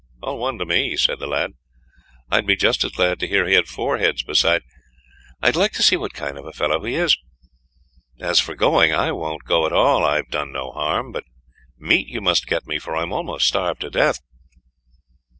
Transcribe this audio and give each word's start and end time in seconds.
"All 0.23 0.39
one 0.39 0.57
to 0.57 0.65
me," 0.65 0.97
said 0.97 1.19
the 1.19 1.27
lad, 1.27 1.51
"I'd 2.31 2.47
be 2.47 2.55
just 2.55 2.83
as 2.83 2.91
glad 2.91 3.19
to 3.19 3.27
hear 3.27 3.45
he 3.47 3.53
had 3.53 3.67
four 3.67 3.99
heads 3.99 4.23
beside; 4.23 4.63
I'd 5.43 5.55
like 5.55 5.73
to 5.73 5.83
see 5.83 5.95
what 5.95 6.13
kind 6.13 6.39
of 6.39 6.55
fellow 6.55 6.83
he 6.83 6.95
is. 6.95 7.15
As 8.19 8.39
for 8.39 8.55
going, 8.55 8.91
I 8.91 9.11
won't 9.11 9.43
go 9.45 9.67
at 9.67 9.73
all. 9.73 10.03
I've 10.03 10.31
done 10.31 10.51
no 10.51 10.71
harm; 10.71 11.11
but 11.11 11.25
meat 11.77 12.07
you 12.07 12.19
must 12.19 12.47
get 12.47 12.65
me, 12.65 12.79
for 12.79 12.95
I'm 12.95 13.13
almost 13.13 13.47
starved 13.47 13.81
to 13.81 13.91
death." 13.91 14.17